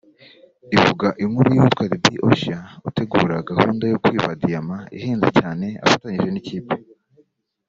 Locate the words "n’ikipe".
6.31-6.73